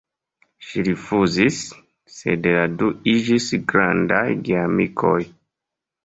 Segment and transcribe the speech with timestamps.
[0.67, 1.57] Ŝi rifuzis,
[2.13, 5.19] sed la du iĝis grandaj geamikoj.